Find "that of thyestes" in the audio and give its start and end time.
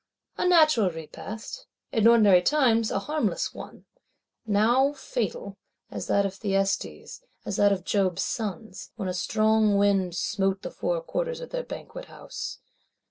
6.07-7.21